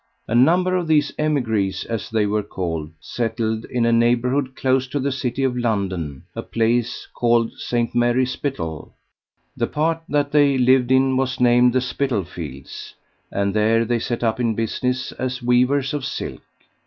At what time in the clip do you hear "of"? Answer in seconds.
0.75-0.87, 5.43-5.55, 15.93-16.03